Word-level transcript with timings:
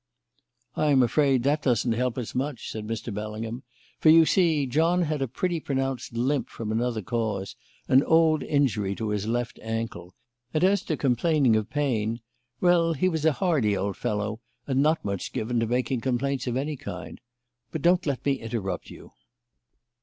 "I 0.75 0.87
am 0.87 1.03
afraid 1.03 1.43
that 1.43 1.61
doesn't 1.61 1.91
help 1.91 2.17
us 2.17 2.33
much," 2.33 2.71
said 2.71 2.87
Mr. 2.87 3.13
Bellingham; 3.13 3.61
"for, 3.99 4.09
you 4.09 4.25
see, 4.25 4.65
John 4.65 5.03
had 5.03 5.21
a 5.21 5.27
pretty 5.27 5.59
pronounced 5.59 6.13
limp 6.13 6.49
from 6.49 6.71
another 6.71 7.03
cause, 7.03 7.55
an 7.87 8.01
old 8.05 8.41
injury 8.41 8.95
to 8.95 9.09
his 9.09 9.27
left 9.27 9.59
ankle; 9.61 10.15
and 10.55 10.63
as 10.63 10.81
to 10.85 10.97
complaining 10.97 11.55
of 11.55 11.69
pain 11.69 12.21
well, 12.59 12.93
he 12.93 13.07
was 13.09 13.25
a 13.25 13.31
hardy 13.33 13.77
old 13.77 13.95
fellow 13.95 14.39
and 14.65 14.81
not 14.81 15.05
much 15.05 15.33
given 15.33 15.59
to 15.59 15.67
making 15.67 16.01
complaints 16.01 16.47
of 16.47 16.57
any 16.57 16.77
kind. 16.77 17.21
But 17.71 17.83
don't 17.83 18.07
let 18.07 18.25
me 18.25 18.39
interrupt 18.39 18.89
you." 18.89 19.11